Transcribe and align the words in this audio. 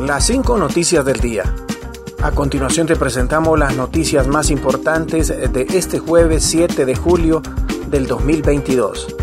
Las 0.00 0.26
cinco 0.26 0.58
noticias 0.58 1.04
del 1.04 1.20
día. 1.20 1.44
A 2.20 2.32
continuación 2.32 2.88
te 2.88 2.96
presentamos 2.96 3.56
las 3.56 3.76
noticias 3.76 4.26
más 4.26 4.50
importantes 4.50 5.28
de 5.28 5.66
este 5.72 6.00
jueves 6.00 6.42
7 6.44 6.84
de 6.84 6.96
julio 6.96 7.40
del 7.88 8.08
2022. 8.08 9.14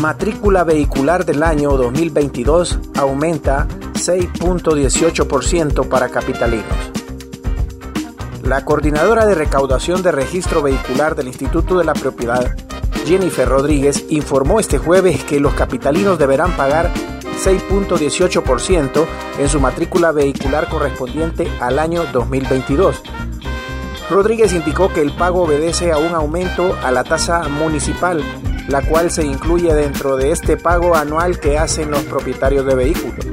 Matrícula 0.00 0.64
vehicular 0.64 1.26
del 1.26 1.42
año 1.42 1.76
2022 1.76 2.78
aumenta 2.96 3.68
6.18% 3.92 5.86
para 5.86 6.08
capitalinos. 6.08 6.90
La 8.42 8.64
coordinadora 8.64 9.26
de 9.26 9.34
recaudación 9.34 10.02
de 10.02 10.12
registro 10.12 10.62
vehicular 10.62 11.14
del 11.14 11.28
Instituto 11.28 11.76
de 11.76 11.84
la 11.84 11.92
Propiedad, 11.92 12.56
Jennifer 13.04 13.46
Rodríguez, 13.46 14.06
informó 14.08 14.60
este 14.60 14.78
jueves 14.78 15.22
que 15.24 15.40
los 15.40 15.52
capitalinos 15.52 16.18
deberán 16.18 16.56
pagar 16.56 16.90
6.18% 17.44 19.06
en 19.38 19.48
su 19.48 19.60
matrícula 19.60 20.12
vehicular 20.12 20.68
correspondiente 20.68 21.50
al 21.60 21.78
año 21.78 22.04
2022. 22.12 23.02
Rodríguez 24.10 24.52
indicó 24.52 24.92
que 24.92 25.00
el 25.00 25.12
pago 25.12 25.44
obedece 25.44 25.92
a 25.92 25.98
un 25.98 26.14
aumento 26.14 26.76
a 26.82 26.90
la 26.90 27.04
tasa 27.04 27.48
municipal, 27.48 28.22
la 28.68 28.82
cual 28.82 29.10
se 29.10 29.24
incluye 29.24 29.72
dentro 29.72 30.16
de 30.16 30.32
este 30.32 30.56
pago 30.56 30.94
anual 30.94 31.40
que 31.40 31.58
hacen 31.58 31.90
los 31.90 32.02
propietarios 32.02 32.66
de 32.66 32.74
vehículos. 32.74 33.24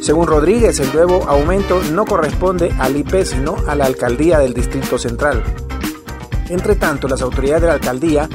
Según 0.00 0.26
Rodríguez, 0.26 0.80
el 0.80 0.90
nuevo 0.94 1.24
aumento 1.28 1.82
no 1.92 2.06
corresponde 2.06 2.72
al 2.78 2.96
IP, 2.96 3.24
sino 3.24 3.56
a 3.66 3.74
la 3.74 3.84
alcaldía 3.84 4.38
del 4.38 4.54
Distrito 4.54 4.96
Central. 4.96 5.42
Entre 6.48 6.76
tanto, 6.76 7.08
las 7.08 7.20
autoridades 7.20 7.60
de 7.60 7.66
la 7.66 7.74
alcaldía 7.74 8.28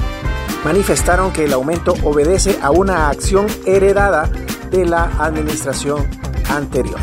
manifestaron 0.64 1.32
que 1.32 1.44
el 1.44 1.52
aumento 1.52 1.94
obedece 2.04 2.58
a 2.62 2.70
una 2.70 3.08
acción 3.08 3.46
heredada 3.66 4.30
de 4.74 4.84
la 4.84 5.04
administración 5.18 6.08
anterior. 6.48 6.98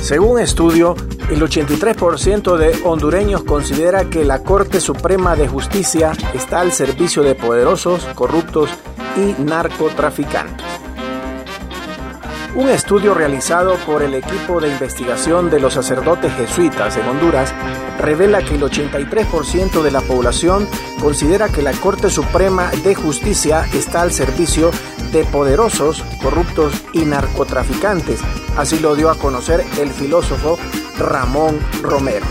Según 0.00 0.40
estudio, 0.40 0.96
el 1.30 1.40
83% 1.40 2.56
de 2.56 2.76
hondureños 2.84 3.44
considera 3.44 4.08
que 4.10 4.24
la 4.24 4.42
Corte 4.42 4.80
Suprema 4.80 5.36
de 5.36 5.46
Justicia 5.46 6.12
está 6.34 6.60
al 6.60 6.72
servicio 6.72 7.22
de 7.22 7.34
poderosos, 7.34 8.04
corruptos 8.14 8.70
y 9.16 9.40
narcotraficantes. 9.42 10.67
Un 12.54 12.68
estudio 12.70 13.14
realizado 13.14 13.76
por 13.86 14.02
el 14.02 14.14
equipo 14.14 14.60
de 14.60 14.70
investigación 14.70 15.50
de 15.50 15.60
los 15.60 15.74
sacerdotes 15.74 16.32
jesuitas 16.32 16.96
en 16.96 17.06
Honduras 17.06 17.54
revela 17.98 18.42
que 18.42 18.54
el 18.54 18.62
83% 18.62 19.82
de 19.82 19.90
la 19.90 20.00
población 20.00 20.66
considera 20.98 21.48
que 21.50 21.62
la 21.62 21.72
Corte 21.72 22.10
Suprema 22.10 22.70
de 22.82 22.94
Justicia 22.94 23.68
está 23.74 24.00
al 24.00 24.12
servicio 24.12 24.70
de 25.12 25.24
poderosos, 25.24 26.02
corruptos 26.22 26.72
y 26.92 27.04
narcotraficantes. 27.04 28.20
Así 28.56 28.78
lo 28.78 28.96
dio 28.96 29.10
a 29.10 29.18
conocer 29.18 29.64
el 29.78 29.90
filósofo 29.90 30.58
Ramón 30.98 31.60
Romero. 31.82 32.26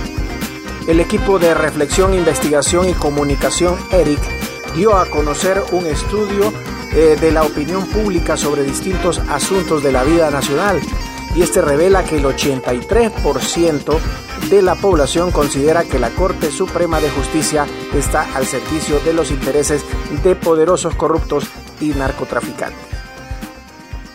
El 0.87 0.99
equipo 0.99 1.37
de 1.37 1.53
reflexión, 1.53 2.13
investigación 2.13 2.89
y 2.89 2.93
comunicación 2.93 3.77
ERIC 3.91 4.19
dio 4.75 4.97
a 4.97 5.05
conocer 5.05 5.61
un 5.71 5.85
estudio 5.85 6.53
eh, 6.97 7.15
de 7.15 7.31
la 7.31 7.43
opinión 7.43 7.85
pública 7.85 8.35
sobre 8.37 8.63
distintos 8.63 9.19
asuntos 9.29 9.83
de 9.83 9.91
la 9.91 10.03
vida 10.03 10.31
nacional 10.31 10.79
y 11.35 11.43
este 11.43 11.61
revela 11.61 12.03
que 12.03 12.17
el 12.17 12.25
83% 12.25 13.99
de 14.49 14.61
la 14.63 14.73
población 14.73 15.29
considera 15.29 15.83
que 15.83 15.99
la 15.99 16.09
Corte 16.09 16.49
Suprema 16.49 16.99
de 16.99 17.11
Justicia 17.11 17.67
está 17.93 18.35
al 18.35 18.47
servicio 18.47 18.99
de 19.01 19.13
los 19.13 19.29
intereses 19.29 19.85
de 20.23 20.35
poderosos 20.35 20.95
corruptos 20.95 21.45
y 21.79 21.89
narcotraficantes. 21.89 22.81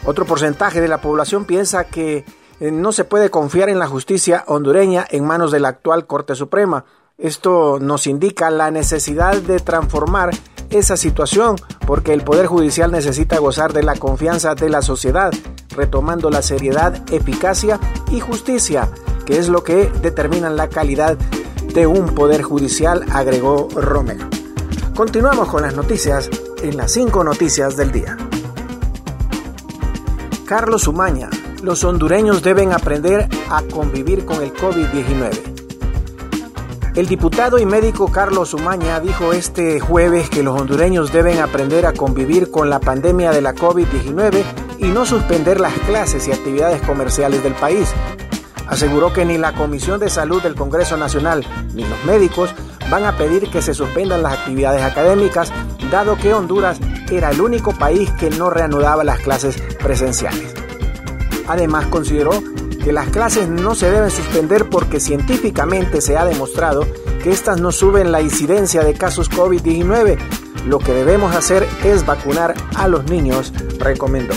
Otro 0.04 0.24
porcentaje 0.24 0.80
de 0.80 0.88
la 0.88 1.00
población 1.00 1.44
piensa 1.44 1.84
que 1.84 2.24
eh, 2.58 2.72
no 2.72 2.90
se 2.90 3.04
puede 3.04 3.30
confiar 3.30 3.68
en 3.68 3.78
la 3.78 3.86
justicia 3.86 4.42
hondureña 4.48 5.06
en 5.08 5.24
manos 5.24 5.52
de 5.52 5.60
la 5.60 5.68
actual 5.68 6.08
Corte 6.08 6.34
Suprema. 6.34 6.84
Esto 7.16 7.78
nos 7.80 8.08
indica 8.08 8.50
la 8.50 8.72
necesidad 8.72 9.36
de 9.36 9.60
transformar 9.60 10.30
esa 10.70 10.96
situación 10.96 11.56
porque 11.86 12.12
el 12.12 12.22
Poder 12.22 12.46
Judicial 12.46 12.90
necesita 12.90 13.38
gozar 13.38 13.72
de 13.72 13.82
la 13.82 13.94
confianza 13.94 14.54
de 14.54 14.68
la 14.68 14.82
sociedad, 14.82 15.32
retomando 15.70 16.30
la 16.30 16.42
seriedad, 16.42 17.02
eficacia 17.10 17.78
y 18.10 18.20
justicia, 18.20 18.88
que 19.26 19.38
es 19.38 19.48
lo 19.48 19.62
que 19.62 19.90
determinan 20.02 20.56
la 20.56 20.68
calidad 20.68 21.16
de 21.74 21.86
un 21.86 22.14
Poder 22.14 22.42
Judicial, 22.42 23.04
agregó 23.12 23.68
Romero. 23.74 24.28
Continuamos 24.94 25.48
con 25.48 25.62
las 25.62 25.74
noticias 25.74 26.28
en 26.62 26.76
las 26.76 26.92
cinco 26.92 27.24
noticias 27.24 27.76
del 27.76 27.92
día. 27.92 28.16
Carlos 30.44 30.86
Umaña, 30.86 31.30
los 31.62 31.82
hondureños 31.84 32.42
deben 32.42 32.72
aprender 32.72 33.28
a 33.48 33.62
convivir 33.62 34.24
con 34.24 34.42
el 34.42 34.52
COVID-19. 34.52 35.51
El 36.94 37.06
diputado 37.06 37.58
y 37.58 37.64
médico 37.64 38.12
Carlos 38.12 38.52
Umaña 38.52 39.00
dijo 39.00 39.32
este 39.32 39.80
jueves 39.80 40.28
que 40.28 40.42
los 40.42 40.60
hondureños 40.60 41.10
deben 41.10 41.38
aprender 41.38 41.86
a 41.86 41.94
convivir 41.94 42.50
con 42.50 42.68
la 42.68 42.80
pandemia 42.80 43.30
de 43.30 43.40
la 43.40 43.54
COVID-19 43.54 44.42
y 44.76 44.84
no 44.88 45.06
suspender 45.06 45.58
las 45.58 45.72
clases 45.86 46.28
y 46.28 46.32
actividades 46.32 46.82
comerciales 46.82 47.42
del 47.42 47.54
país. 47.54 47.90
Aseguró 48.66 49.10
que 49.10 49.24
ni 49.24 49.38
la 49.38 49.54
Comisión 49.54 50.00
de 50.00 50.10
Salud 50.10 50.42
del 50.42 50.54
Congreso 50.54 50.98
Nacional 50.98 51.46
ni 51.72 51.82
los 51.82 52.04
médicos 52.04 52.54
van 52.90 53.06
a 53.06 53.16
pedir 53.16 53.48
que 53.48 53.62
se 53.62 53.72
suspendan 53.72 54.22
las 54.22 54.34
actividades 54.34 54.82
académicas, 54.82 55.50
dado 55.90 56.18
que 56.18 56.34
Honduras 56.34 56.78
era 57.10 57.30
el 57.30 57.40
único 57.40 57.72
país 57.72 58.10
que 58.20 58.28
no 58.28 58.50
reanudaba 58.50 59.02
las 59.02 59.20
clases 59.20 59.56
presenciales. 59.82 60.54
Además, 61.48 61.86
consideró 61.86 62.32
que 62.82 62.92
las 62.92 63.08
clases 63.08 63.48
no 63.48 63.74
se 63.74 63.90
deben 63.90 64.10
suspender 64.10 64.68
porque 64.68 65.00
científicamente 65.00 66.00
se 66.00 66.16
ha 66.16 66.24
demostrado 66.24 66.86
que 67.22 67.30
estas 67.30 67.60
no 67.60 67.70
suben 67.70 68.10
la 68.10 68.20
incidencia 68.20 68.82
de 68.82 68.94
casos 68.94 69.30
COVID-19. 69.30 70.18
Lo 70.66 70.78
que 70.78 70.92
debemos 70.92 71.34
hacer 71.34 71.66
es 71.84 72.04
vacunar 72.04 72.54
a 72.74 72.88
los 72.88 73.04
niños, 73.04 73.52
recomendó. 73.78 74.34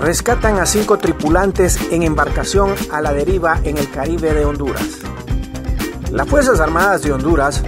Rescatan 0.00 0.58
a 0.58 0.66
cinco 0.66 0.98
tripulantes 0.98 1.78
en 1.92 2.02
embarcación 2.02 2.74
a 2.90 3.00
la 3.00 3.12
deriva 3.12 3.60
en 3.64 3.76
el 3.76 3.90
Caribe 3.90 4.32
de 4.32 4.44
Honduras. 4.44 5.00
Las 6.10 6.26
Fuerzas 6.26 6.58
Armadas 6.58 7.02
de 7.02 7.12
Honduras 7.12 7.62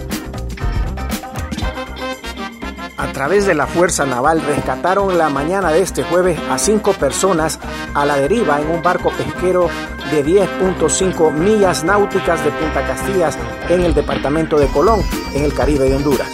a 3.03 3.13
través 3.13 3.47
de 3.47 3.55
la 3.55 3.67
Fuerza 3.67 4.07
Naval 4.07 4.41
rescataron 4.41 5.19
la 5.19 5.29
mañana 5.29 5.73
de 5.73 5.83
este 5.83 6.05
jueves 6.05 6.39
a 6.49 6.57
cinco 6.57 6.93
personas 6.93 7.59
a 7.95 8.07
la 8.07 8.17
deriva 8.17 8.61
en 8.61 8.71
un 8.71 8.81
barco 8.81 9.11
pesquero 9.11 9.69
de 10.13 10.25
10.5 10.25 11.33
millas 11.33 11.83
náuticas 11.83 12.45
de 12.45 12.53
Punta 12.53 12.87
Castillas 12.87 13.37
en 13.69 13.81
el 13.81 13.93
departamento 13.93 14.57
de 14.57 14.69
Colón, 14.69 15.03
en 15.35 15.43
el 15.43 15.53
Caribe 15.53 15.89
de 15.89 15.97
Honduras. 15.97 16.29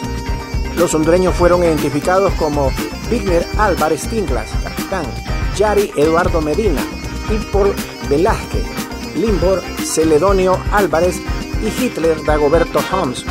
Los 0.77 0.95
hondureños 0.95 1.35
fueron 1.35 1.65
identificados 1.65 2.35
como 2.35 2.71
Wigner 3.11 3.47
Álvarez 3.57 4.07
Tinglas, 4.07 4.51
capitán, 4.63 5.07
Yari 5.57 5.91
Eduardo 5.97 6.43
Medina, 6.43 6.83
Impol 7.31 7.75
Velázquez, 8.11 8.67
Limbor 9.17 9.63
Celedonio 9.83 10.61
Álvarez 10.71 11.19
y 11.63 11.83
Hitler 11.83 12.23
Dagoberto 12.25 12.81
Holmes, 12.93 13.25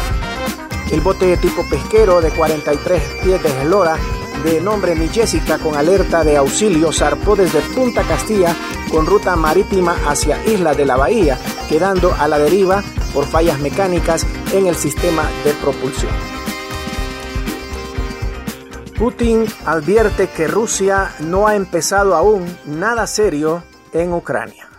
el 0.91 1.01
bote 1.01 1.25
de 1.27 1.37
tipo 1.37 1.63
pesquero 1.69 2.21
de 2.21 2.31
43 2.31 3.01
pies 3.23 3.43
de 3.43 3.49
eslora 3.49 3.97
de 4.43 4.61
nombre 4.61 4.95
Mi 4.95 5.07
Jessica 5.09 5.57
con 5.57 5.75
alerta 5.75 6.23
de 6.23 6.37
auxilio 6.37 6.91
zarpó 6.91 7.35
desde 7.35 7.59
Punta 7.75 8.03
Castilla 8.03 8.55
con 8.91 9.05
ruta 9.05 9.35
marítima 9.35 9.95
hacia 10.07 10.43
Isla 10.45 10.73
de 10.73 10.85
la 10.85 10.95
Bahía, 10.95 11.37
quedando 11.67 12.13
a 12.13 12.27
la 12.27 12.37
deriva 12.37 12.83
por 13.13 13.25
fallas 13.25 13.59
mecánicas 13.59 14.25
en 14.53 14.67
el 14.67 14.75
sistema 14.75 15.23
de 15.43 15.53
propulsión. 15.53 16.11
Putin 18.97 19.45
advierte 19.65 20.27
que 20.29 20.47
Rusia 20.47 21.11
no 21.19 21.47
ha 21.47 21.55
empezado 21.55 22.15
aún 22.15 22.45
nada 22.65 23.05
serio 23.05 23.63
en 23.93 24.13
Ucrania. 24.13 24.69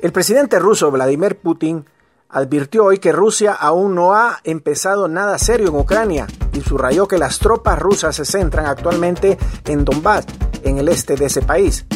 El 0.00 0.12
presidente 0.12 0.58
ruso 0.58 0.90
Vladimir 0.90 1.36
Putin 1.36 1.84
advirtió 2.28 2.84
hoy 2.84 2.98
que 2.98 3.12
Rusia 3.12 3.52
aún 3.52 3.94
no 3.94 4.14
ha 4.14 4.40
empezado 4.44 5.08
nada 5.08 5.38
serio 5.38 5.68
en 5.68 5.76
Ucrania 5.76 6.26
y 6.52 6.60
subrayó 6.60 7.06
que 7.06 7.18
las 7.18 7.38
tropas 7.38 7.78
rusas 7.78 8.16
se 8.16 8.24
centran 8.24 8.66
actualmente 8.66 9.38
en 9.66 9.84
Donbass, 9.84 10.26
en 10.62 10.78
el 10.78 10.88
este 10.88 11.16
de 11.16 11.26
ese 11.26 11.42
país. 11.42 11.86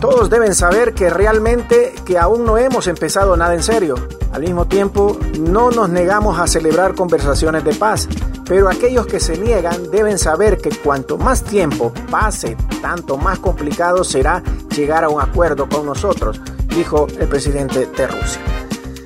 Todos 0.00 0.28
deben 0.28 0.54
saber 0.54 0.92
que 0.92 1.08
realmente 1.08 1.94
que 2.04 2.18
aún 2.18 2.44
no 2.44 2.58
hemos 2.58 2.86
empezado 2.86 3.36
nada 3.36 3.54
en 3.54 3.62
serio. 3.62 3.94
Al 4.32 4.42
mismo 4.42 4.66
tiempo, 4.66 5.16
no 5.40 5.70
nos 5.70 5.88
negamos 5.88 6.38
a 6.38 6.46
celebrar 6.46 6.94
conversaciones 6.94 7.64
de 7.64 7.74
paz, 7.74 8.06
pero 8.44 8.68
aquellos 8.68 9.06
que 9.06 9.20
se 9.20 9.38
niegan 9.38 9.90
deben 9.90 10.18
saber 10.18 10.58
que 10.58 10.70
cuanto 10.70 11.16
más 11.16 11.42
tiempo 11.42 11.92
pase, 12.10 12.56
tanto 12.82 13.16
más 13.16 13.38
complicado 13.38 14.04
será 14.04 14.42
llegar 14.76 15.04
a 15.04 15.08
un 15.08 15.22
acuerdo 15.22 15.66
con 15.68 15.86
nosotros, 15.86 16.40
dijo 16.68 17.06
el 17.18 17.28
presidente 17.28 17.86
de 17.86 18.06
Rusia. 18.06 18.65